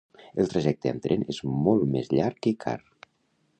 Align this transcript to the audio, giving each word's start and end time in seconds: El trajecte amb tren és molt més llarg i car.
El 0.43 0.47
trajecte 0.53 0.91
amb 0.93 1.03
tren 1.03 1.27
és 1.35 1.41
molt 1.67 1.87
més 1.97 2.11
llarg 2.17 2.51
i 2.55 2.57
car. 2.67 2.77